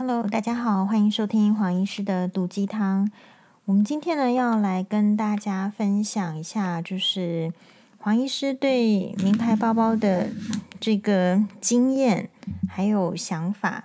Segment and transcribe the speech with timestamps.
[0.00, 3.10] Hello，大家好，欢迎收听黄医师的毒鸡汤。
[3.66, 7.52] 我们今天呢要来跟大家分享一下，就是
[7.98, 10.30] 黄医师对名牌包包的
[10.80, 12.30] 这个经验
[12.66, 13.84] 还有想法。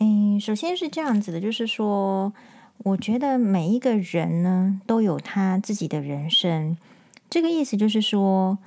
[0.00, 2.32] 嗯，首先是这样子的，就是说，
[2.78, 6.76] 我觉得每一个人呢都有他自己的人生。
[7.30, 8.58] 这个意思就是说，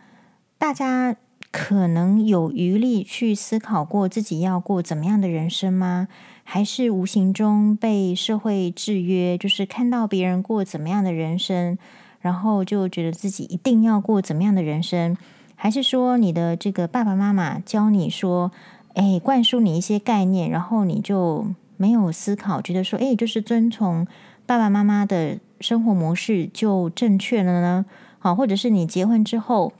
[0.57, 1.17] 大家。
[1.51, 6.07] 可能有余力去思考过自己要过怎么样的人生吗？
[6.43, 11.77] 还是无形中被社会制约，就是看到别人过怎么样的人生，
[12.21, 15.17] 然后就觉得自己一定要过怎么样的人生？
[15.55, 18.51] 还是说你的这个爸爸妈妈教你说，
[18.93, 24.07] 哎，灌输你一些概念，然后你就没有思考，觉得说，哎，就是遵从
[24.45, 27.85] 爸爸妈妈的生活模式就正确了呢？
[28.19, 29.73] 好，或者是你结婚之后。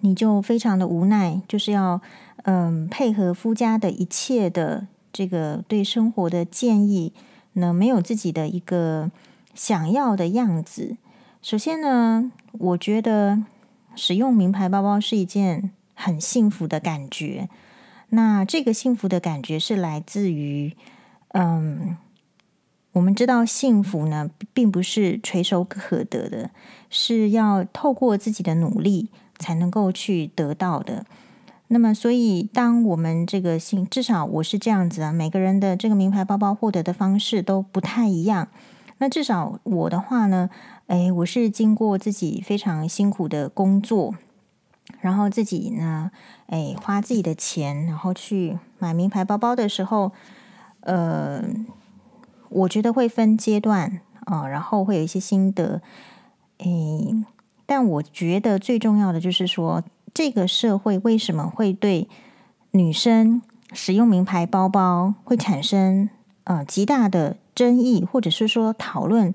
[0.00, 2.00] 你就非常的无奈，就是要
[2.44, 7.12] 嗯配合夫家的一切的这个对生活的建议
[7.54, 9.10] 呢，没有自己的一个
[9.54, 10.96] 想要的样子。
[11.40, 13.42] 首先呢，我觉得
[13.94, 17.48] 使用名牌包包是一件很幸福的感觉。
[18.10, 20.76] 那这个幸福的感觉是来自于
[21.28, 21.96] 嗯，
[22.92, 26.50] 我们知道幸福呢，并不是垂手可得的，
[26.90, 29.08] 是要透过自己的努力。
[29.38, 31.04] 才能够去得到的。
[31.68, 38.46] 那么，所以当我们这个幸，至少我是这样子啊，每个人的这个名牌包包获得的方式都不太一样。
[38.98, 40.48] 那至少我的话呢，
[40.86, 44.14] 诶，我是经过自己非常辛苦的工作，
[45.00, 46.12] 然后自己呢，
[46.46, 50.12] 诶，花自己的钱，然后去买名牌包包的时候，
[50.82, 51.42] 呃，
[52.48, 55.82] 我觉得会分阶段啊，然后会有一些心得，
[56.58, 57.24] 诶。
[57.66, 59.82] 但我觉得最重要的就是说，
[60.14, 62.08] 这个社会为什么会对
[62.70, 66.08] 女生使用名牌包包会产生
[66.44, 69.34] 呃极大的争议，或者是说讨论？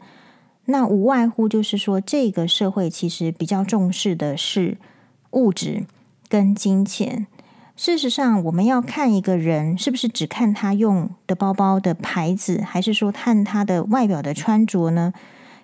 [0.65, 4.77] 那无外乎就是说，这个社会其实比较重视的是
[5.31, 5.85] 物质
[6.29, 7.27] 跟金钱。
[7.75, 15.13] 事实上，我们要看一个人是不是只看他用的包包的牌子，还是说看他的外表的穿着呢？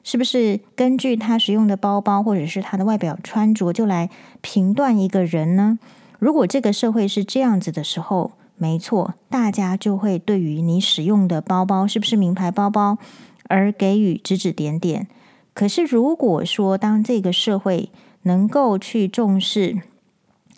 [0.07, 4.09] 是不是根据他使用的包包，或者是他的外表穿着，就来
[4.39, 5.77] 评断一个人呢？
[6.17, 12.97] 如果这个社会是这样子的时候，没错，大家就会对于你使用的包包是不是名牌包包
[13.49, 15.09] 而给予指指点点。
[15.53, 17.89] 可是，如果说当这个社会
[18.21, 19.81] 能够去重视，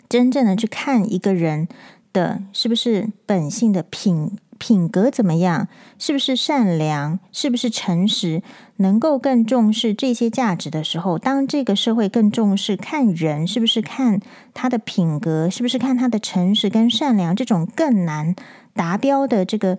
[0.07, 1.67] 真正的去看一个人
[2.13, 4.37] 的是不是本性的品。
[4.59, 5.67] 品格怎么样？
[5.97, 7.19] 是不是善良？
[7.31, 8.43] 是不是诚实？
[8.75, 14.19] 能够更重视这些价值的时候，当这个社会更重视看人，是不是看
[14.53, 15.49] 他的品格？
[15.49, 17.35] 是不是看他的诚实跟善良？
[17.35, 18.35] 这种更难
[18.73, 19.77] 达标的这个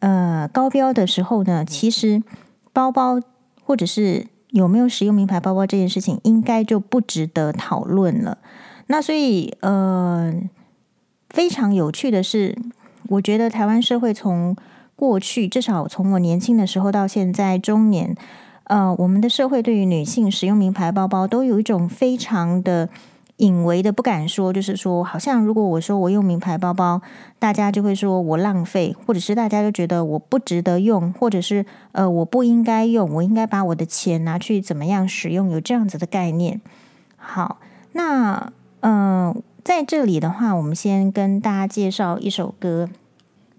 [0.00, 1.64] 呃高标的时候呢？
[1.64, 2.22] 其实
[2.72, 3.20] 包包
[3.64, 8.38] 或者是有没有使用名牌包包这件事情，应该就不值得讨论了。
[8.88, 10.34] 那所以呃，
[11.30, 12.56] 非常有趣的是。
[13.08, 14.56] 我觉得台湾社会从
[14.94, 18.14] 过去，至少从我年轻的时候到现在中年，
[18.64, 22.88] 呃，我们的社会对于女性使用名牌包包都有一种非常的
[23.36, 27.00] 隐微的不敢说，就是说，好像如果我说我用名牌包包，
[27.38, 36.60] 大家就会说我浪费，或者是大家就觉得我不值得用，或者是呃我不应该用，我应该把我的钱拿去怎么样使用，有这样子的概念。
[37.16, 37.58] 好，
[37.92, 39.42] 那嗯。
[39.68, 42.88] 在这里的话，我们先跟大家介绍一首歌。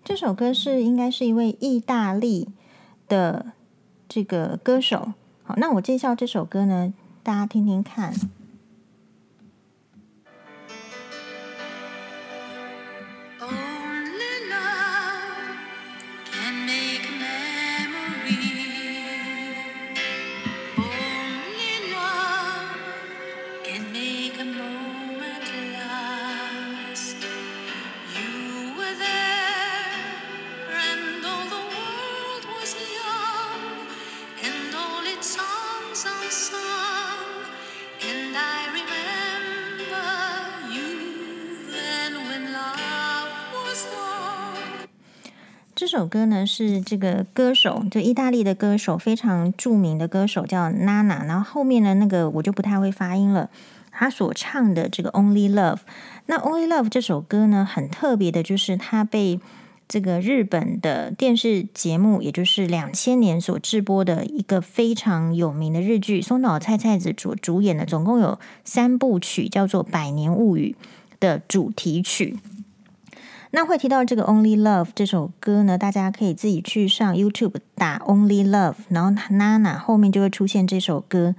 [0.03, 2.49] 这首歌是应该是一位意大利
[3.07, 3.51] 的
[4.07, 5.13] 这个歌手。
[5.43, 8.11] 好，那我介绍这首歌呢，大家听听看。
[45.99, 51.25] 首歌呢是这个歌手，就意大利的歌手，非常著名的歌手叫娜娜。
[51.25, 53.49] 然后后面的那个我就不太会发音了。
[53.91, 55.75] 他所唱的这个《Only Love》，
[56.27, 59.41] 那《Only Love》这首歌呢，很特别的，就是他被
[59.89, 70.77] 这个日本的电视节目，也就是两千年所制播的一个非常有名的日剧，松岛菜菜子主主演的，总共有三部曲，叫做《百年物语》
[71.19, 72.37] 的主题曲。
[73.51, 81.35] 那会提到这个《Only Love》这首歌呢，大家可以自己去上 YouTube 打《Only Love》，然后 Nana 后面就会出现这首歌。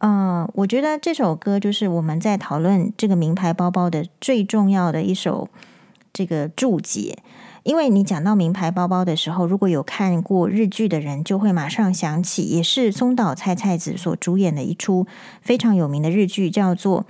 [0.00, 5.48] 嗯、我觉得这首歌就是我们在讨论这个名牌包包的最重要的一首
[6.12, 7.18] 这个注解。
[7.64, 15.06] 因为你讲到名牌包包的时候，如果有看过日剧的人，就会马上想起，也是松岛菜菜子所主演的一出
[15.42, 17.02] 非常有名的日剧，叫做《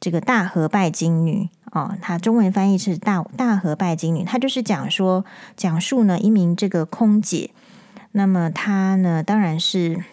[0.00, 1.48] 这个大和拜金女》
[1.78, 5.24] 哦，她中文翻译是大《大和拜金女》，她就是讲说
[5.56, 7.50] 讲述呢一名这个空姐，
[8.12, 10.04] 那么她呢当然是。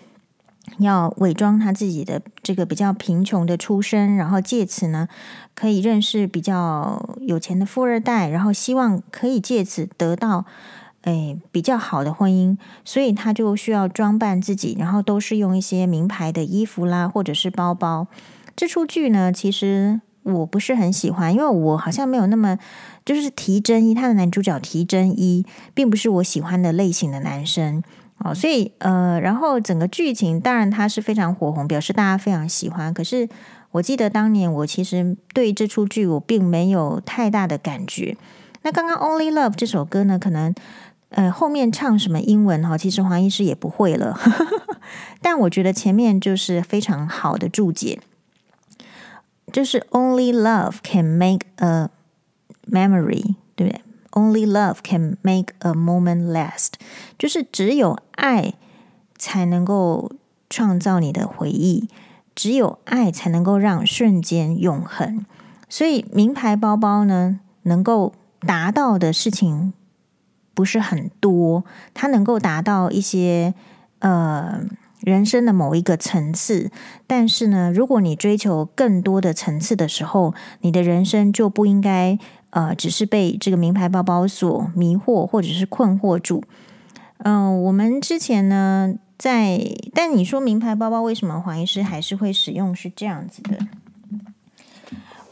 [0.78, 5.08] 要伪装她自己的这个比较贫穷的出身，然后借此呢，
[5.54, 10.46] 可以认识比较有钱的富二代，然后希望可以借此得到
[11.02, 18.08] 诶比较好的婚姻，所以他就需要装扮自己，然后都是用一些名牌的衣服啦，或者是包包。
[18.62, 22.60] 这出剧呢，其实我不是很喜欢，因为我好像没有那么
[23.04, 25.44] 就是提真一，他的男主角提真一，
[25.74, 27.82] 并不是我喜欢的类型的男生。
[28.20, 32.94] 哦，所以呃，然后整个剧情当然他是非常火红，表示大家非常喜欢。
[32.94, 33.28] 可是
[33.72, 38.16] 我记得当年我其实对这出剧我并没有太大的感觉。
[38.62, 40.54] 那刚刚《Only Love》这首歌呢，可能
[41.10, 44.20] 呃后面唱什么英文哈，其实黄医师也不会了。
[45.20, 48.00] 但我觉得前面就是非常好的注解，
[49.52, 51.90] 就是 “Only love can make a
[52.70, 53.82] memory”，对不对
[54.12, 56.74] ？Only love can make a moment last，
[57.18, 58.54] 就是只有爱
[59.18, 60.12] 才能够
[60.50, 61.88] 创造你的回忆，
[62.36, 65.26] 只有爱才能够让瞬间永恒。
[65.70, 69.72] 所以名牌包包呢，能够达到的事情
[70.54, 71.64] 不是很多，
[71.94, 73.54] 它能够达到一些
[74.00, 74.62] 呃
[75.02, 76.72] 人生的某一个层次。
[77.06, 82.18] 但是呢，如果你追求更多的层次的时候，你的人生就不应该。
[82.54, 86.44] 呃，只是被这个名牌包包所迷惑，或者是困惑住。
[87.20, 89.58] 嗯、我们之前呢，在
[89.94, 92.76] 但你说名牌包包为什么黄医师还是会使用？
[92.76, 93.58] 是这样子的。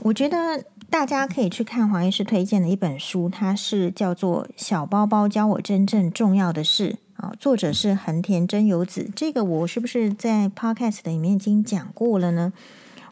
[0.03, 9.09] 我觉得大家可以去看黄医师推荐的一本书，它是叫做《小包包教我真正重要的事》啊，作者是横田真由子。
[9.15, 12.53] 这个我是不是在 Podcast 里面已经讲过了呢？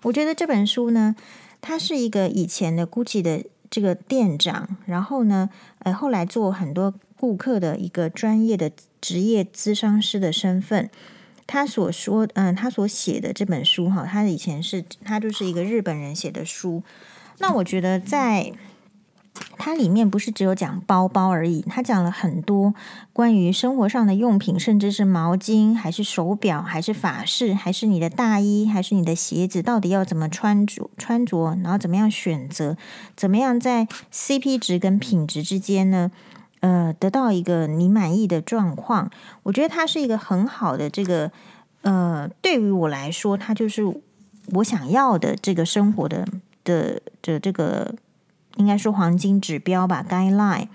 [0.03, 1.15] 我觉得这本书呢，
[1.61, 3.43] 它是一个以前的 Gucci 的。
[3.69, 5.49] 这个店长，然后呢，
[5.79, 8.71] 呃，后来做很多顾客的一个专业的
[9.01, 10.89] 职业咨商师的身份，
[11.45, 16.81] 他所说，嗯、他所写的这本书哈，他以前是他就是一个日本人写的书，
[17.39, 18.53] 那我觉得在。
[19.57, 22.73] 它里面不是只有讲包包而已，它讲了很多
[23.11, 32.77] 关于生活上的用品，甚至是毛巾，还是手表，还是法式，还是你的大衣，还是你的鞋子，到底要怎么穿着穿着，然后怎么样选择，
[33.15, 36.11] 怎么样在 CP 值跟品质之间呢？
[36.59, 39.11] 呃，得到一个你满意的状况。
[39.43, 41.31] 我觉得它是一个很好的这个，
[41.81, 43.83] 呃，对于我来说，它就是
[44.53, 46.27] 我想要的这个生活的
[46.63, 47.93] 的的这个。
[48.57, 50.67] 应该说黄金指标吧，guideline。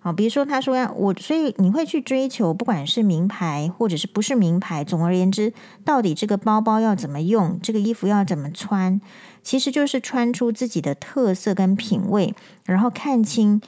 [0.00, 5.52] 好，比如说他说要我，所以你会去追求，不管是名牌或者是不是名牌，总而言之，
[5.84, 9.00] 到底这个包包要怎么用，这个衣服要怎么穿，
[9.42, 12.32] 其实就是穿出自己的特色跟品味，
[12.66, 13.60] 然后看清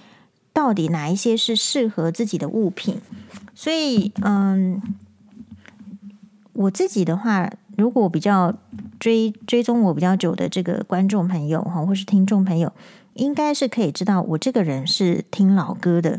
[0.53, 3.01] 到底哪一些是适合自己的物品。
[3.53, 4.81] 所以，嗯，
[6.53, 8.55] 我自己的话，如果比较
[9.01, 12.73] 追追踪我比较久的这个观众朋友哈，或是听众朋友。
[13.19, 16.19] 应该是可以知道我这个人是听老歌的，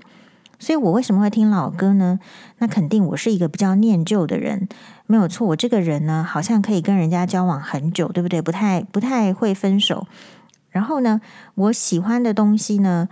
[0.60, 2.20] 所以我为什么会听老歌呢？
[2.60, 4.68] 那肯定我是一个比较念旧的人，
[5.08, 5.48] 没有错。
[5.48, 8.41] 我这个人呢，好像可以跟人家交往很久，对不对？
[8.41, 10.06] 不太不太会分手。
[10.70, 11.22] 然后呢，
[11.56, 13.08] 我喜欢的东西呢，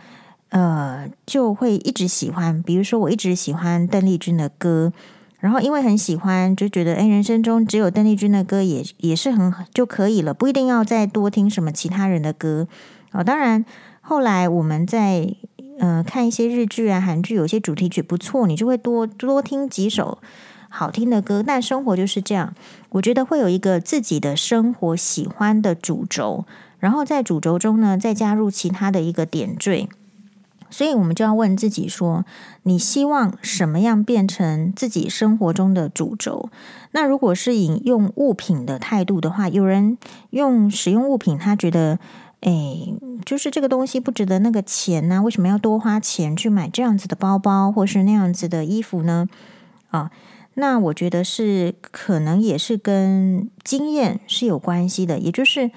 [0.50, 2.62] 呃，就会一直喜欢。
[2.62, 4.94] 比如说，我一直喜欢邓丽君的歌，
[5.39, 12.67] 然后因为很喜欢，就觉得哎，人生中只有邓丽君的歌也也是很就可以了，不一定要再多听什么其他人的歌。
[13.14, 13.66] 哦，当然，
[14.02, 15.34] 后来我们在、
[15.80, 20.20] 呃、看一些日剧啊、韩剧，有些主题曲不错，你就会多多听几首
[20.70, 21.42] 好听的歌。
[21.46, 22.54] 但生活就是这样，
[22.90, 26.46] 我觉得会有一个自己的生活喜欢的主轴，
[26.80, 29.88] 然后在主轴中呢，再加入其他的一个点缀。
[30.70, 32.26] 所以我们就要问自己说：
[32.64, 36.50] 你希望什么样变成自己生活中的主轴？
[36.92, 39.98] 那如果是引用物品的态度的话，有人
[40.32, 41.98] 用使用物品，他觉得。
[42.41, 42.51] 哎，
[43.25, 45.22] 就是这个东西不值得那个钱呢？
[45.24, 49.27] 为什么要多花钱去买这样子的包包，或是那样子的衣服呢？
[49.89, 50.12] 啊，
[50.53, 55.17] 那我觉得是可能也是跟经验是有关系的。
[55.17, 55.72] 也就是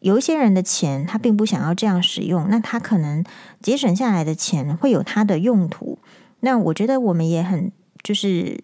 [0.00, 3.24] 有一些人的钱他并不想要这样使用，那他可能
[3.62, 5.98] 节省下来的钱会有他的用途。
[6.40, 8.60] 那我觉得我们也很就是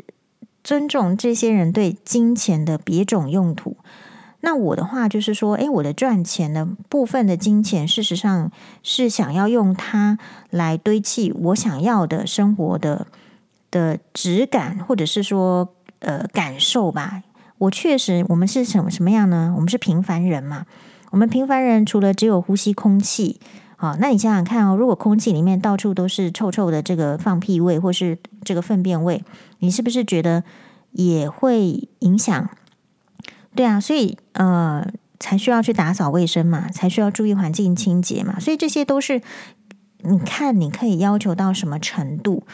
[0.63, 3.79] 尊重这些人对金钱的别种用途。
[4.43, 8.51] 那我的话就是说，诶，我的赚钱的部分的金钱，事实上
[8.83, 10.19] 是想要用它
[10.51, 13.07] 来堆砌我想要的生活的
[13.71, 17.23] 的质感，或者是说呃感受吧。
[17.59, 19.53] 我确实，我们是什么什么样呢？
[19.55, 20.65] 我们是平凡人嘛。
[21.11, 23.39] 我们平凡人除了只有呼吸空气，
[23.77, 29.23] 好，那你想想看哦，如果空气里面到处都是臭臭的这个放屁味，或是这个粪便味，
[29.59, 30.45] 你是不是觉得
[30.93, 32.49] 也会影响？
[33.55, 34.87] 对啊，所以呃，
[35.19, 38.39] 才需要去打扫卫生嘛，才需要注意环境清洁嘛。
[38.39, 39.21] 所以这些都是
[40.03, 42.45] 你看你可以要求到什么程度。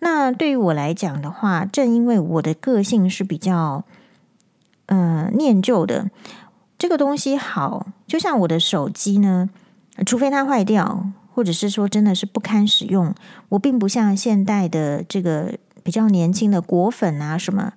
[0.00, 3.84] 那对于我来讲的话，正因为我的个性是比较
[4.86, 6.10] 呃念旧的，
[6.76, 9.48] 这个东西好，就像我的手机呢，
[10.04, 13.14] 除非它坏掉，或者是说真的是不堪使用，
[13.50, 17.72] 我并不像现代的这个比较年轻的果粉啊什么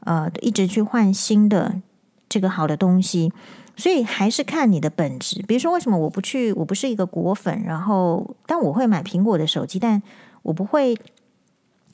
[0.00, 1.80] 呃，一直去换新的。
[2.28, 3.32] 这个好的东西，
[3.76, 5.42] 所以还是看你的本质。
[5.46, 6.52] 比如说，为什么我不去？
[6.54, 10.02] 我不是一个果粉，然后但我会买苹果的手机，但
[10.42, 10.96] 我不会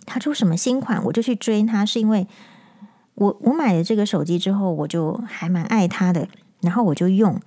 [0.07, 2.27] 它出什么新款我就去追它，是因为
[3.15, 6.29] 我我买了这个手机之后，我就还蛮爱它的，
[6.61, 7.41] 然后我就用。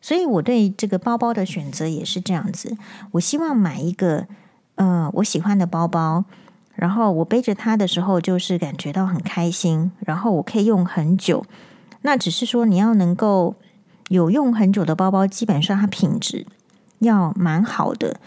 [0.00, 2.76] 所以我对这个包包的选择也是这样子，
[3.12, 4.26] 我希望买一个
[4.74, 6.24] 呃我喜欢的包包，
[6.74, 11.44] 然后我背着它的时候就是感觉到很开心，然后我可以用很久。
[12.02, 13.54] 那只是说，你要能够
[14.08, 16.46] 有用很久的包包，基本上它品质
[16.98, 18.20] 要蛮好的。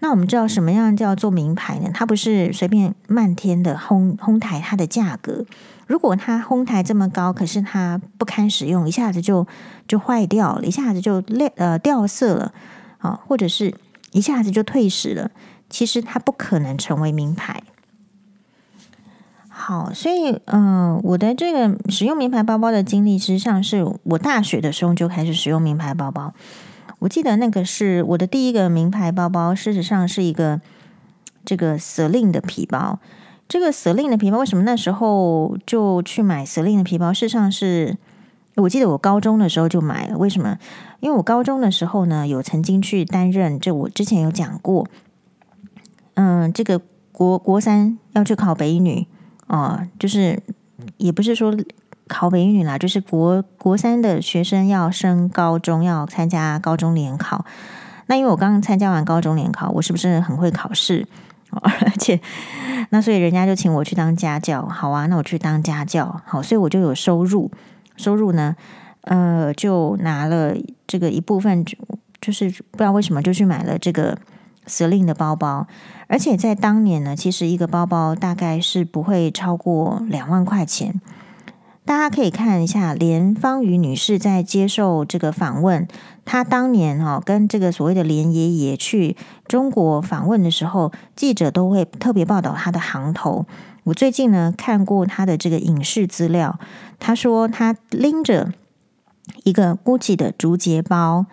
[0.00, 1.88] 那我们知道什么样叫做名牌呢？
[1.94, 5.46] 它不是随便漫天的哄哄抬它的价格。
[5.86, 9.46] 如果它哄抬这么高，可是它不堪使用，一下子就
[9.86, 12.52] 就坏掉了，一下子就裂呃掉色了
[12.98, 13.72] 啊，或者是
[14.10, 15.30] 一下子就退时了，
[15.70, 17.62] 其实它不可能成为名牌。
[19.64, 26.34] 好，所以嗯、我的这个使用名牌包包的经历，实际上是我大学的时候就开始使用名牌包包。
[26.98, 30.60] 我记得那个是我的第一个名牌包包，事实上是一个
[31.44, 32.98] 这个 Celine 的皮包。
[33.48, 37.12] 这个 Celine 的皮包，为什么那时候就去买 Celine 的皮包？
[37.12, 37.96] 事实上是
[38.56, 40.18] 我记得我高中的时候就买了。
[40.18, 40.58] 为什么？
[40.98, 44.88] 因为我高中的时候呢，有曾经去担任，这我之前有讲过，
[46.14, 46.80] 嗯，这个
[47.12, 49.06] 国国三要去考北女
[49.52, 50.42] 哦，就是
[50.96, 51.54] 也不是说
[52.08, 57.44] 考北一女啦，就是国国三的学生要升高中，要参加高中联考。
[58.06, 61.06] 那因为我刚刚参加完高中联考，我是不是很会考试？
[61.52, 62.18] 而且
[62.88, 67.50] 那所以人家就请我去当家教，好啊，那我去当家教，好，所以我就有收入。
[67.98, 68.56] 收入呢，
[69.02, 70.56] 呃，就拿了
[70.86, 71.62] 这个一部分，
[72.22, 74.16] 就是不知道为什么就去买了这个。
[74.72, 75.66] Celine 的包包，
[76.06, 80.98] 而且在当年呢，其实一个包包大概是不会超过两万块钱。
[81.84, 85.86] 大家可以看一下，连方瑜女士在接受这个访问，
[86.24, 93.44] 她当年哈跟这个所谓的连爷爷去中国访问的时候，记者都会特别报道她的行头。
[93.84, 96.58] 我最近呢看过她的这个影视资料，
[96.98, 98.52] 她说她拎着
[99.42, 101.26] 一个 Gucci 的竹节包。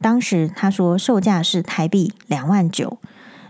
[0.00, 2.98] 当时他说售价是台币两万九，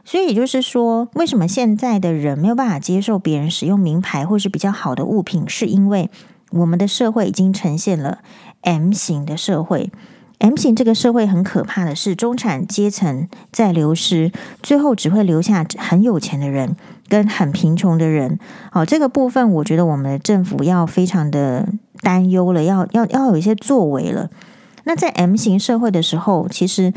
[0.05, 6.09] 所以也就是说，为什么现在的人没有办法接受别人使用名牌或是比较好的物品，是因为
[6.51, 8.21] 我们的社会已经呈现了
[8.63, 9.91] M 型的社会。
[10.39, 14.31] M 型这个社会很可怕的是，中产阶层在流失，
[14.63, 16.77] 最后只会留下很有钱的人
[17.09, 18.39] 跟很贫穷的人。
[18.71, 21.67] 好，这个部分我觉得我们的政府要非常的
[22.03, 24.31] 担忧了，要要要有一些作为了。
[24.89, 26.93] 那在 M 型社会的时候，其实，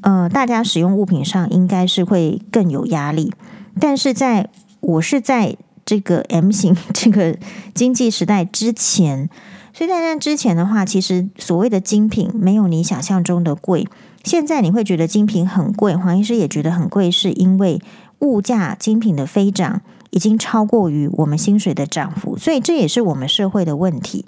[0.00, 3.30] 呃，大家使用物品上应该是会更有压力。
[3.78, 4.48] 但是在
[4.80, 7.36] 我是在这个 M 型这个
[7.74, 9.28] 经济时代之前，
[9.74, 13.86] 所以在那之前的话，其实所谓的精品没有你想象中的贵。
[14.24, 17.82] 现在你会觉得精品很贵，黄医师也觉得很贵，是因为
[18.20, 24.24] 物价精品的飞涨已经超过于我们薪水的涨幅，所以这也是我们社会的问题。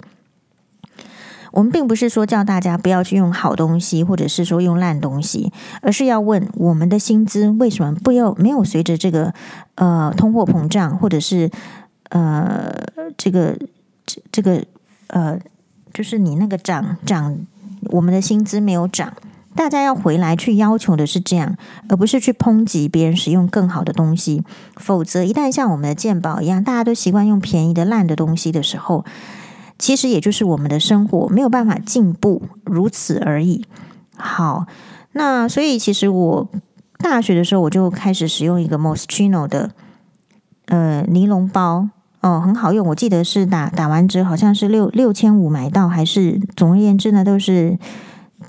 [1.53, 9.31] 我们并不是说叫大家不要去用好东西，或者是说用烂东西，而是要问我们的薪资为什么不要没有随着这个
[9.75, 11.51] 呃通货膨胀，或者是
[12.09, 12.73] 呃
[13.15, 13.55] 这个
[14.07, 14.65] 这这个
[15.07, 15.37] 呃
[15.93, 17.37] 就是你那个涨涨，
[17.91, 19.13] 我们的薪资没有涨，
[19.55, 21.55] 大家要回来去要求的是这样，
[21.87, 24.43] 而不是去抨击别人使用更好的东西。
[24.77, 29.05] 否则，一旦像我们的鉴宝一样，大家都习惯用便宜的烂的东西的时候。
[29.77, 33.65] 其实也就是我们的生活没有办法进步，如此而已。
[34.15, 34.65] 好，
[35.13, 36.49] 那所以其实我
[36.99, 39.71] 大学的时候我就开始使用一个 Moschino 的
[40.67, 41.89] 呃尼龙包
[42.21, 42.87] 哦，很好用。
[42.87, 47.77] 我记得是打打完折好像是六六千五买到，还是总而言之呢，都是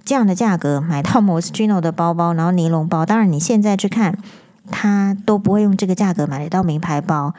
[0.04, 3.04] 这样的价格买到 Moschino 的包包，然后尼龙包。
[3.04, 4.18] 当然你现在去看，
[4.70, 7.34] 它都不会用这个价格买得到名牌包。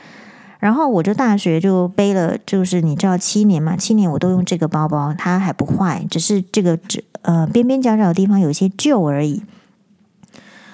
[0.66, 6.80] 然后我就大学就背了，就是你知道七年嘛，七年我都用这个包包，它还不坏，只是这个
[7.22, 9.44] 呃边边角角的地方有些旧而已。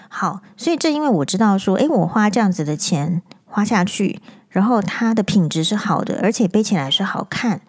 [0.07, 7.59] 好，所以正因为我知道说，诶，我花这样子的钱花下去，然后它的品质是好的，而且背起来是好看，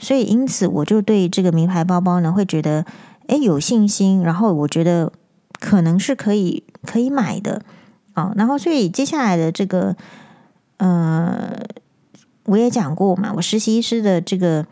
[0.00, 2.84] 所以因此我就对这个名牌包包呢会觉得
[3.28, 5.12] 诶有信心，然后我觉得
[5.60, 7.62] 可能是可以可以买的
[8.14, 9.94] 哦，然后所以接下来的这个。
[10.78, 11.60] 呃，
[12.44, 14.66] 我也讲过嘛，我实习医师的这个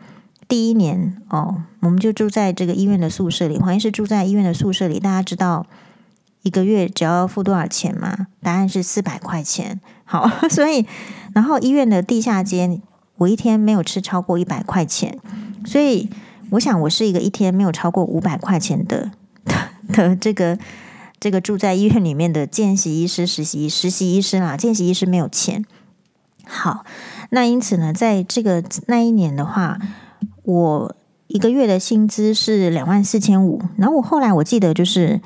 [0.47, 3.57] 第一年哦，我们就住在这个医院的宿舍里。
[3.57, 5.65] 黄医师住在医院的宿舍里，大家知道
[6.43, 8.27] 一个月只要付多少钱吗？
[8.41, 9.79] 答案是四百块钱。
[10.05, 10.85] 好， 所以
[11.33, 12.79] 然后医院的地下街，
[13.17, 15.19] 我一天没有吃超过一百块钱，
[15.65, 16.09] 所以
[16.51, 19.11] 我想我是一个一天没有超过五百块钱的
[19.91, 20.57] 的这个
[21.19, 24.55] 这个住在医院里面的见习医师、实习实习医师啦。
[24.55, 25.65] 见习医师没有钱。
[26.47, 26.85] 好，
[27.29, 29.77] 那因此呢，在这个那一年的话，
[30.43, 30.95] 我
[31.27, 33.61] 一个月的薪资是两万四千五。
[33.77, 35.21] 然后我后来我记得，就是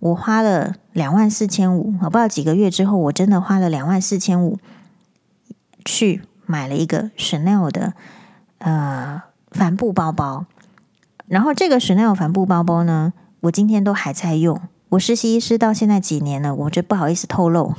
[0.00, 4.58] 我花了两万四千五，我不知道几个月之后，我真的花了两万四千五
[5.84, 7.94] 去买了一个 Chanel 的
[8.58, 10.46] 呃帆布包包。
[11.26, 14.60] 然后这个 Chanel 帆布包包呢，我今天都还在用。
[14.94, 17.74] 我实习医师到现在几年了，我就不好意思透露。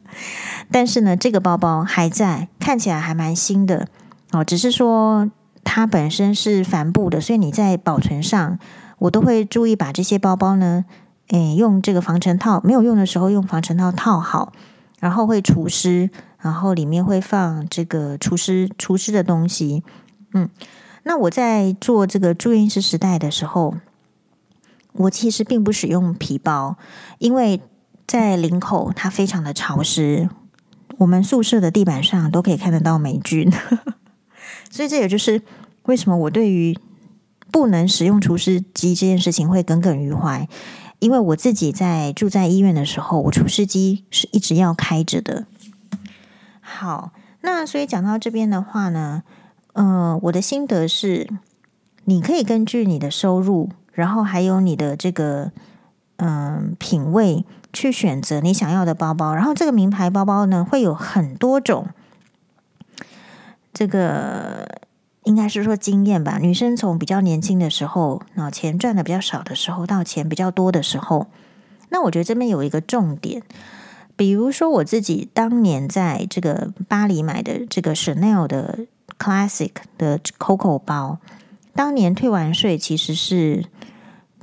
[0.70, 3.86] 但是呢，这个包包还在，看起来还蛮新的
[4.32, 4.44] 哦。
[4.44, 5.30] 只是说
[5.64, 8.58] 它本身是帆布的，所以你在保存上，
[8.98, 10.84] 我都会注意把这些包包呢，
[11.28, 14.52] 诶，用这个防尘套，没有用的时候用防尘套套好，
[15.00, 19.82] 然后会除湿，然后里面会放这个除湿除湿的东西。
[20.34, 20.50] 嗯，
[21.04, 23.76] 那我在做这个住院医师时代的时候。
[24.92, 26.76] 我其实并不使用皮包，
[27.18, 27.60] 因为
[28.06, 30.28] 在领口它非常的潮湿，
[30.98, 33.50] 我们宿舍的地板上都可以看得到霉菌，
[34.70, 35.42] 所以这也就是
[35.84, 36.78] 为什么我对于
[37.50, 40.48] 不能使用除湿机这件事情会耿耿于怀。
[40.98, 45.46] 因为我自己在住在医院的时候，我除湿机是一直要开着的。
[46.60, 49.24] 好，那所以讲到这边的话呢，
[49.72, 51.28] 呃，我的心得是，
[52.04, 53.70] 你可以根据你的收入。
[53.92, 55.52] 然后还有你的这个
[56.16, 59.34] 嗯品味，去选择你想要的包包。
[59.34, 61.88] 然后这个名牌包包呢，会有很多种。
[63.72, 64.80] 这个
[65.24, 66.38] 应该是说经验吧。
[66.38, 71.28] 女生从比较年轻的时候，那钱赚的比较少的时候，到钱比较多的时候，
[71.88, 73.42] 那我觉得这边有一个重点。
[74.14, 78.80] 比如说我自己当年在这个巴黎买的这个 Chanel 的
[79.18, 81.18] Classic 的 Coco 包。
[81.74, 83.64] 当年退完税其实是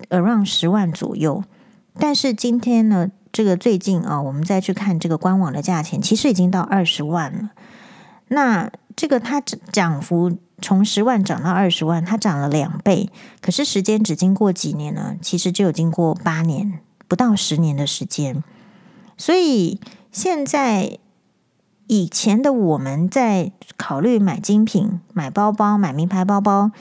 [0.09, 1.43] around 十万左右，
[1.97, 7.49] 但是今天呢，这个最近啊，我们再去看这个官网的价钱，其实已经到二十万了。
[8.29, 13.09] 那这个它涨幅从十万涨到二十万，它涨了两倍。
[13.41, 15.15] 可是时间只经过几年呢？
[15.21, 18.43] 其实就有经过八年，不到十年的时间。
[19.17, 19.79] 所以
[20.11, 20.99] 现在
[21.87, 26.71] 以前的我们在考虑买精品、买包包、买名牌包包。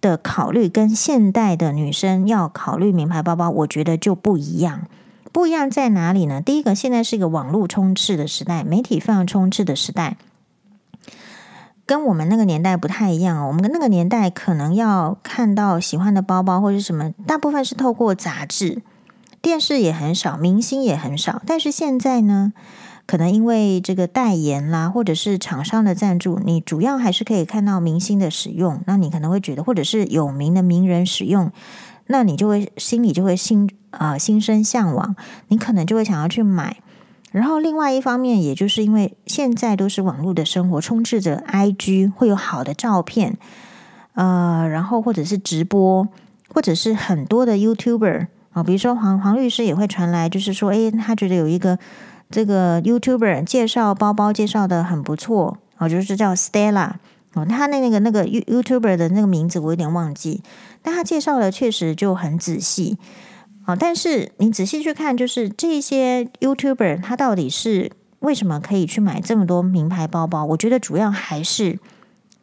[0.00, 4.82] 的考虑跟现代的女生要考虑名牌包包，我觉得就不一样。
[5.32, 6.40] 不一样在哪里呢？
[6.40, 10.16] 第一个，现在是一个网络充斥的时代，媒体非常充斥的时代，
[11.84, 13.48] 跟我们那个年代不太一样哦。
[13.48, 18.80] 我们那个年代可能要看到喜欢的包包或者什么，大部分是透过杂志、
[19.42, 21.42] 电视也很少，明星也很少。
[21.46, 22.54] 但是现在呢？
[23.06, 28.82] 可能因为这个代言啦，或者是厂商的赞助，你主要还是可以看到明星的使用。
[28.84, 31.52] 那你可能会觉得，或者是有名的名人使用，
[32.08, 35.14] 那你就会心里就会心啊、呃、心生向往，
[35.46, 36.78] 你可能就会想要去买。
[37.30, 43.36] 然后另外一方面，也就是因为现在都是网络的生活，充斥着 IG，会有好的照片，
[44.14, 46.08] 呃，然后或者是直播，
[46.48, 51.78] 或者是很多的 YouTuber 啊、比如说黄黄律师也会传来，就是说，诶，他觉得有一个。
[52.30, 56.92] 这个 YouTuber 介绍包包介绍的很不错哦，就是叫 Stella
[57.34, 60.42] 哦，他那那个那个 YouTuber 的那个名字我有点忘记，
[60.82, 62.98] 但他介绍的确实就很仔细
[63.66, 63.76] 哦。
[63.78, 70.44] 但是你仔细去看，就是这些 YouTuber 他到底是为什么可以去买这么多名牌包包？
[70.46, 71.78] 我觉得主要还是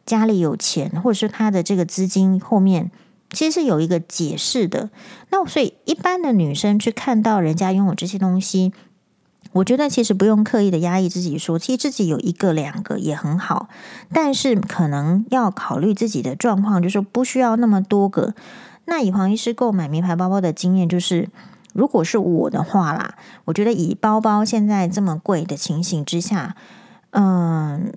[0.06, 2.90] 家里有钱，或者是他的这个资金后面
[3.30, 4.90] 其实是有一个解释的。
[5.30, 8.72] 那所以一般的女生去看到人家拥有这些东西，
[9.54, 13.68] 我觉得其实不用刻意的压抑自己说，其实自己有一个两个也很好，
[14.12, 18.34] 但是可能要考虑自己的状况，就是不需要那么多个。
[18.86, 21.28] 那以黄医师购买名牌包包的经验，就是
[21.72, 23.14] 如果是我的话啦，
[23.44, 26.56] 我觉得以包包现在这么贵的情形之下，
[27.10, 27.92] 嗯，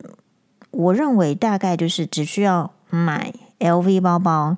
[0.69, 4.57] 我认为大概就是只需要买 LV 包包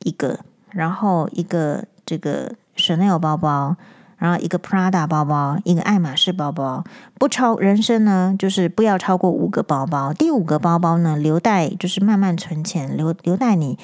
[0.00, 3.76] 一个，然后一个这个 Chanel 包包，
[4.22, 6.84] 然后一个 Prada 包包，一个爱马仕包包，
[7.18, 10.12] 不超人生呢，就是不要超过五个包包。
[10.12, 13.76] 第五个包包呢，留待就是慢慢存钱，留留待你。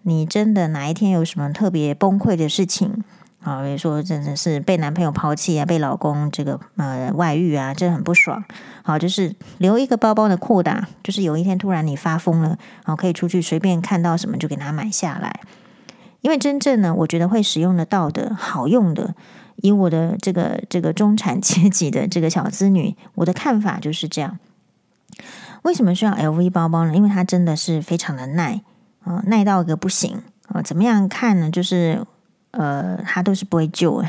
[0.00, 3.04] 你真的哪一天有什么特别崩溃的事情
[3.42, 3.62] 啊？
[3.62, 8.42] 比如说真的是被男朋友抛弃啊，被老公这个呃外遇啊，这很不爽。
[8.82, 15.40] 好，就是留一个包包的扩大，就是有一天突然你发疯了，好，可以出去随便看到什么就给它买下来。
[16.22, 19.14] 因为真正呢，我觉得会使用得到的好用的，
[19.56, 24.38] 以我的这个这个中产阶级的这个小资女，我的看法就是这样。
[25.62, 26.96] 为什么需要 LV 包包呢？
[26.96, 28.62] 因为它真的是非常的耐。
[29.04, 31.50] 啊、耐到个不行啊、怎么样看呢？
[31.50, 32.06] 就是
[32.52, 34.08] 呃，它都是不会旧的，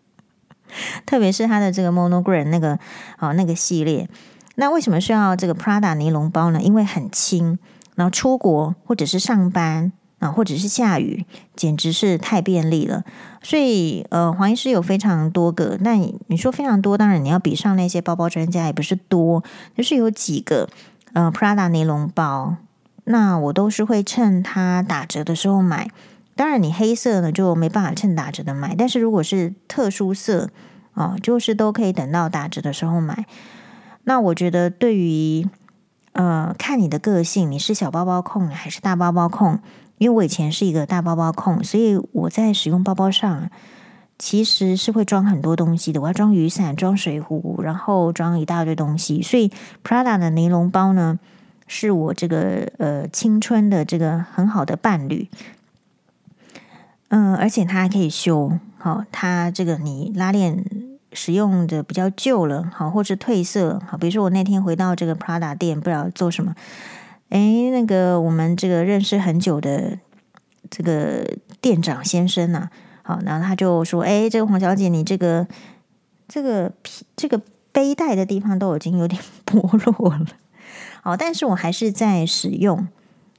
[1.04, 2.78] 特别是它的这个 Monogram 那个
[3.18, 4.08] 啊那个系列。
[4.54, 6.62] 那为什么需要这个 Prada 尼龙包呢？
[6.62, 7.58] 因为很轻，
[7.96, 13.04] 然后出国或者是上班啊，或者是下雨，简直是太便利了。
[13.42, 15.78] 所以呃，黄医师有非常多个。
[15.80, 19.44] 那你说非常多，当然你要比上那些包包专家也不是多，
[19.76, 20.68] 就是有几个
[21.12, 22.56] 呃 Prada 尼龙包。
[23.04, 25.90] 那我都是会趁它打折的时候买，
[26.36, 30.50] 当然你黑色呢就没办法趁打折的买，但是如果是特殊色
[30.92, 33.24] 啊，就是都可以等到打折的时候买。
[34.04, 35.46] 那我觉得对于
[36.18, 39.60] 呃看你的个性，你是小包包控还是大包包控？
[39.98, 43.48] 因为我以前是一个大包包控，所以我在使用包包上
[44.18, 49.52] 其实是会装很多东西的，我要装雨伞、装水壶，然后装一大堆东西，所以
[49.84, 51.18] Prada 的尼龙包呢。
[51.70, 55.28] 是我这个呃青春的这个很好的伴侣，
[57.08, 60.64] 嗯，而且它还可以修，好，它这个你拉链
[61.12, 66.54] 使用的比较旧了，好，或是褪色，好，比如说我那天回到这个 Prada 店，不知道做什么，
[67.30, 69.98] 诶，那个我们这个认识很久的
[70.70, 71.24] 这个
[71.60, 72.68] 店长先生呐，
[73.02, 75.46] 好，然后他就说，诶，这个黄小姐，你这个
[76.28, 77.40] 这个皮这个
[77.72, 79.60] 背带的地方都已经有点 剥
[79.92, 80.26] 落了。
[81.02, 82.86] 好，但是我还是在使用。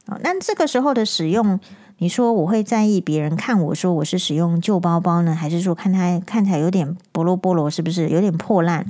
[0.07, 1.59] 好，那这个时候的使用，
[2.01, 8.85] 你说我会在意别人看我说我是使用旧包包呢，还是说看它看起来有点菠萝菠萝，是不是有点破烂？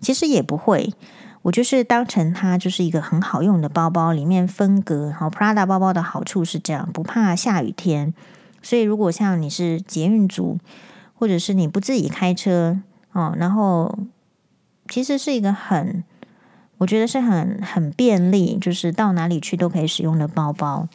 [0.00, 0.92] 其实也不会，
[1.42, 5.10] 我就是当成它就是一个很好用的包包，里面分隔。
[5.10, 8.12] 好，Prada 包包的好处是这样，不怕下雨天。
[8.62, 10.58] 所以如果像你是捷运族，
[11.14, 12.78] 或者是你不自己开车
[13.12, 13.98] 哦，然后
[14.88, 16.04] 其实是一个很。
[16.76, 20.88] 我觉得是很很便利，就是到哪里去都可以使用的包包。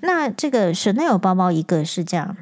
[0.00, 2.36] 那这个 Chanel 包包一个是这样，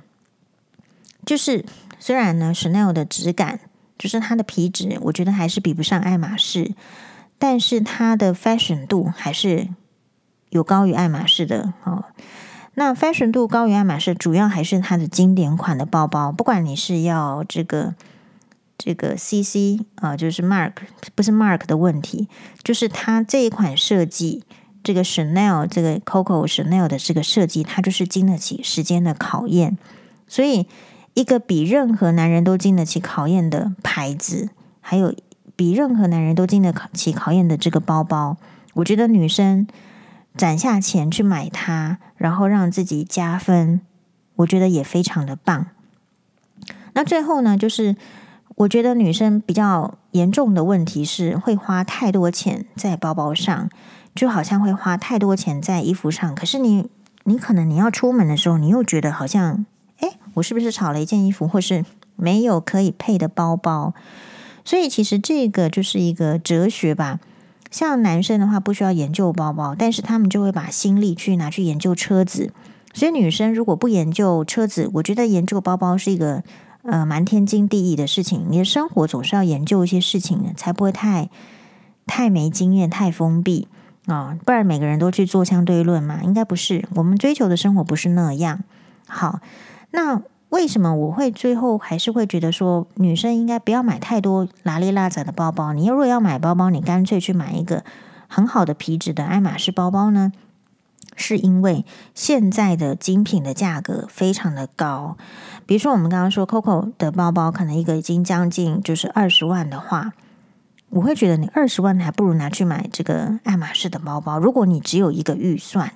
[1.26, 1.64] 就是
[1.98, 3.60] 虽然呢 Chanel 的质感，
[3.98, 6.72] 就是它的皮质，我觉得还是比不上爱马仕，
[7.38, 9.68] 但是它的 fashion 度还是
[10.50, 12.04] 有高于爱马仕的哦。
[12.74, 17.94] 那 fashion 度高于爱马仕，主要还是它的经典款的包包，不管你是要这个。
[18.80, 20.74] 这个 CC 啊，就是 Mark
[21.16, 22.28] 不是 Mark 的问题，
[22.62, 24.44] 就是它这一款设计，
[24.88, 29.76] 这个 Chanel 这个 Coco Chanel 的这个设计，它就是经得起时间的考验。
[30.26, 30.66] 所以，
[31.12, 34.48] 一个比任何男人都经得起考验的牌子，
[34.80, 35.14] 还有
[35.54, 38.38] 比任何男人都经得起考验的这个包包，
[38.72, 39.66] 我觉得女生
[40.34, 43.82] 攒下钱去买它，然后让自己加分，
[44.36, 45.66] 我觉得也非常的棒。
[46.94, 47.94] 那最后呢，就是。
[48.62, 53.70] 我觉得女生比较严重的问题是会花太多钱在包包上，
[54.18, 56.34] 就好像会花太多钱在衣服上。
[56.34, 56.88] 可是你，
[57.22, 59.64] 你可能你要出门的时候，你又觉得好像，
[59.98, 61.84] 诶，我是不是少了一件衣服，或是
[62.16, 63.94] 没有可以配的包包？
[64.64, 67.20] 所以其实这个就是一个哲学吧。
[67.70, 72.52] 像男生的话不需要研究包包，但是他们就会把心力去拿去研究车子。
[72.92, 76.42] 所以女生如果不研究车子，我觉得研究包包是一个。
[76.84, 78.46] 呃，蛮天经地义的事情。
[78.48, 81.28] 你的生活总是要研究一些事情的，才不会太
[82.06, 83.68] 太没经验、太封闭
[84.08, 84.38] 啊、哦。
[84.44, 86.88] 不然每个人都去做相对论嘛，应该不是。
[86.96, 88.64] 我们追求的生活不是那样。
[89.06, 89.38] 好，
[89.92, 95.72] 那为什么我会最后还是会觉得说，女生应该不要买太多拉里拉杂的包包？
[95.72, 97.84] 你如果要买包包，你干脆去买一个
[98.26, 100.32] 很好的皮质的爱马仕包包呢？
[101.20, 105.16] 是因为现在的精品的价格非常的高。
[105.66, 110.12] 比如说，我们刚刚说 Coco 的包包，可能一个已经将近就是二十万的话，
[110.90, 114.38] 我会觉得你二十万还不如拿去买这个爱马仕的包包。
[114.38, 115.92] 如果你只有一个预算，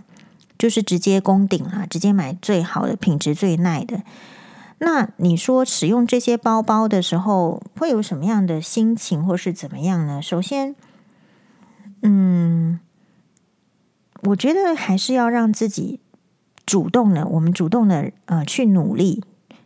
[0.58, 4.02] 就是直接攻顶啊，直接买最好的品质最耐的。
[4.78, 10.20] 那你说使用这些包包的时候会有什么样的心情，或是怎么样呢？
[10.20, 10.74] 首先，
[12.02, 12.80] 嗯，
[14.24, 16.00] 我觉得还是要让自己
[16.66, 19.22] 主动的，我们主动的呃去努力，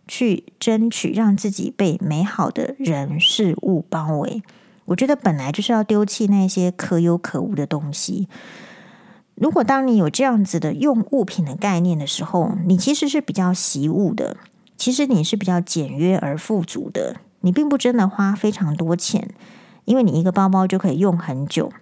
[0.06, 4.42] 去争取让自己被美好的人事物包围。
[4.86, 8.28] 我觉得本来就是要丢弃那些可有可无的东西。
[9.34, 14.36] 如果当你有这样子的用物品的概念的时候，你其实是比较习物的。
[14.76, 19.30] 其实你是比较简约而富足的，你并不真的花非常多钱，
[19.84, 21.72] 因为你一个包包就可以用很久。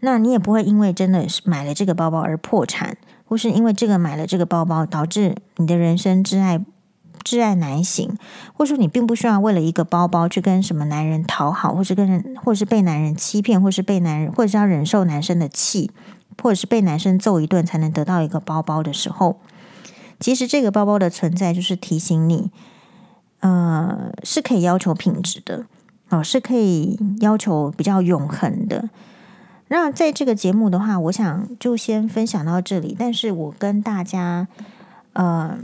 [0.00, 6.64] 那你也不会因为真的是买了这个包包而破产，或是因为这个买了这个包包导致你的人生挚爱
[7.24, 8.16] 挚爱难行，
[8.54, 15.90] 或者说你并不需要为了一个包包去跟什么男人讨好，或是跟人，或是被男人欺骗，或是被男人，或者是要忍受男生的气，
[16.42, 19.38] 或者是被男生揍一顿才能得到一个包包的时候。
[20.20, 22.50] 其实这个包包的存在就是提醒你，
[23.40, 25.66] 呃，是可以要求品质的，
[26.08, 28.90] 哦，是可以要求比较永恒的。
[29.68, 32.96] 那在这个节目的话，我想就先分享到这里。
[32.98, 34.48] 但是我跟大家，
[35.12, 35.58] 呃，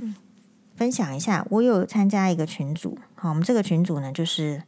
[0.77, 4.63] 分享一下，我有参加一个群组，好，我们这个群组呢，就是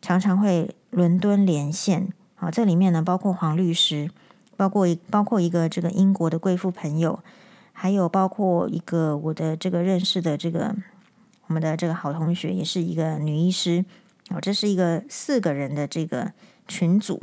[0.00, 4.10] 常常会伦敦连线，好，这里面呢包括黄律师，
[4.56, 7.20] 包括一包括一个这个英国的贵妇朋友。
[7.72, 10.76] 还有包括一个我的这个认识的这个
[11.46, 13.82] 我们的这个好同学，也是一个女医师
[14.28, 16.32] 哦，这是一个四个人的这个
[16.68, 17.22] 群组。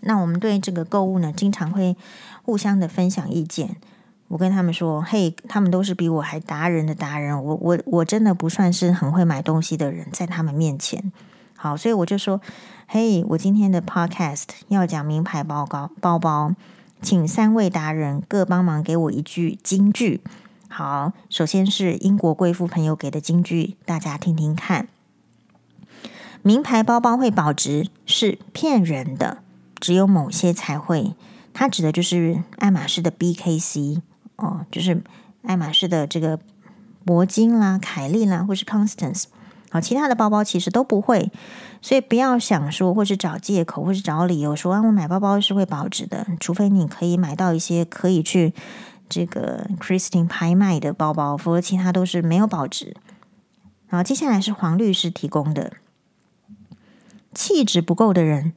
[0.00, 1.94] 那我们对这个购物呢，经常会
[2.42, 3.76] 互相的分享意见。
[4.28, 11.12] 我跟他们说：“嘿，他们都是比我还达人的达人，我我我真的不算是很会买东西的人，在他们面前。”
[11.56, 12.40] 好，所以我就说
[12.86, 16.54] ：“嘿，我今天的 podcast 要讲名牌包包包包。”
[17.02, 20.22] 请三位达人各帮忙给我一句金句。
[20.68, 24.88] 好，首先是英国贵妇朋友给的金句，大家听听看。
[26.42, 29.38] 名牌包包会保值是骗人的，
[29.78, 31.14] 只有某些才会。
[31.52, 34.00] 它指的就是爱马仕的 BKC
[34.36, 35.02] 哦，就是
[35.42, 36.38] 爱马仕的这个
[37.04, 39.24] 铂金啦、凯利啦，或是 Constance。
[39.70, 41.30] 好，其他的包包其实都不会，
[41.82, 48.54] 所以不要想说，或是找借口，或是找理由说啊，我买包包是会保值的，除非你可以买到一些可以去
[49.08, 52.96] 这个 Christine 拍卖的包包，否则其他都是没有保值。
[53.88, 55.72] 好，接下来是黄律师提供的，
[57.34, 58.52] 气质不够的人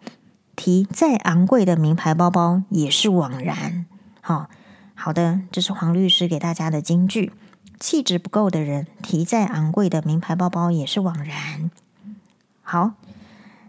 [0.56, 3.86] 提再昂贵的名牌包包也是枉然。
[4.22, 4.50] 好，
[5.02, 7.32] 好的，这是黄律师给大家的金句。
[7.80, 11.72] 气质不够的人，提再昂贵的名牌包包也是枉然。
[12.62, 12.92] 好，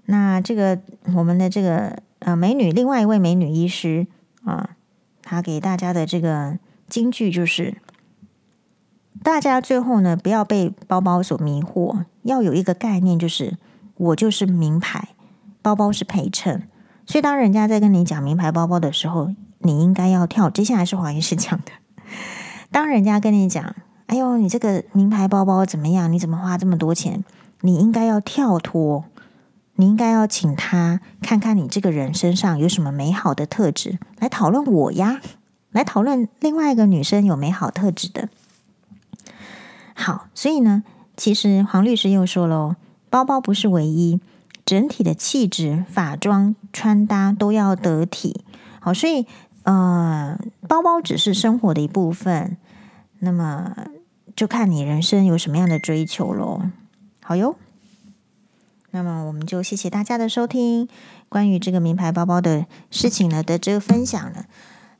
[0.06, 0.80] 那这个
[1.14, 4.08] 我们的这个呃美女，另外一位美女医师
[4.42, 4.70] 啊，
[5.22, 7.76] 她给大家的这个金句就是：
[9.22, 13.56] 大家最后呢，不要被包包所迷惑，要有一个概念，就是
[13.96, 15.10] 我就是名牌，
[15.62, 16.66] 包包是陪衬。
[17.06, 20.50] 所以当人家在跟你讲名牌包包的时候，你应该要跳。
[20.50, 21.72] 接下来是黄医师讲的，
[22.70, 23.74] 当人家跟你讲。
[24.06, 26.12] 哎呦，你这个名牌包包怎么样？
[26.12, 27.24] 你怎么花这么多钱？
[27.60, 29.04] 你应该要跳脱，
[29.76, 35.20] 你应该要请他看看你这个人身上有什么美好的特质，来讨论我呀，
[35.70, 38.28] 来讨论另外一个女生有美好特质的。
[39.94, 40.82] 好，所以呢，
[41.16, 42.74] 其实黄律师又说了，
[43.10, 44.18] 包包不是唯一，
[44.64, 48.42] 整体的气质、发妆、穿搭都要得体。
[48.80, 49.28] 好，所以
[49.62, 52.56] 呃，包包只是生活的一部分，
[53.18, 53.74] 那么。
[54.36, 56.62] 就看你人生有什么样的追求喽。
[57.22, 57.56] 好哟，
[58.92, 60.88] 那么我们就谢谢大家的收听。
[61.28, 64.46] 关于这个名牌包包的事情呢的这个分享呢，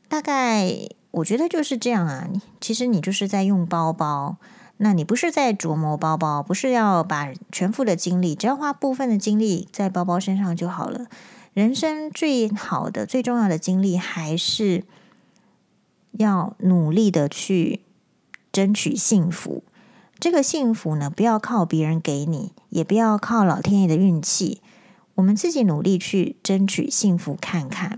[0.07, 0.71] 大概
[1.11, 2.29] 我觉得就是这样啊。
[2.59, 4.35] 其实你就是在用包包，
[4.77, 11.07] 那你不是在琢磨包包，不是要把全副的精力，只要花部分的精力在包包身上就好了。
[11.53, 14.83] 人生最好的、最重要的经历，还是
[16.11, 17.81] 要努力的去。
[18.53, 19.63] 争取幸福，
[20.19, 24.61] 这个幸福呢，不要靠别人给你，也不要靠老天爷的运气，
[25.15, 27.97] 我们自己努力去争取幸福看看。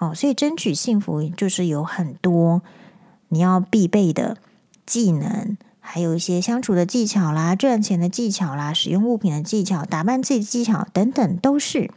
[0.00, 2.62] 哦，所以争取幸福就是有很多
[3.28, 4.36] 你要必备的
[4.84, 11.88] 技能，还有一些相处的技巧啦、赚钱的技巧啦、使用物品的技巧、打扮自己的技巧等等，都是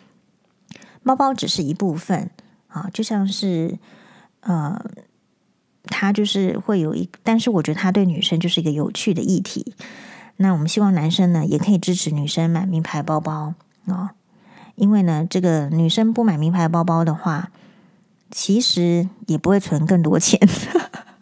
[1.07, 2.29] 包包只是一部分
[2.67, 3.79] 啊，就像是
[4.41, 4.79] 呃。
[5.89, 9.73] 他就是会有一，但是我觉得他对女生就是一个有趣的议题。
[10.35, 13.53] 那我们希望男生呢也可以支持女生买名牌包包
[13.85, 14.09] 哦，
[14.75, 17.51] 因为呢，这个女生不买名牌包包的话，
[18.29, 20.37] 其实也不会存更多钱，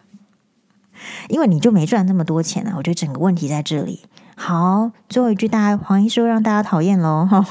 [1.30, 2.74] 因为你就没赚那么多钱啊。
[2.78, 4.02] 我觉得整个问题在这里。
[4.36, 7.30] 好，最后一句，大家黄医师又让大家讨厌喽。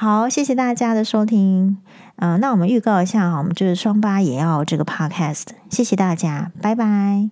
[0.00, 1.76] 好，谢谢大家的收听。
[2.16, 5.48] 嗯、那我们预告一下哈，我们就是双八也要这个 podcast。
[5.68, 7.28] 谢谢大家，拜拜。